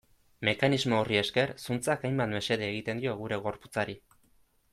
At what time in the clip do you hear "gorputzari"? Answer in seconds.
3.45-3.97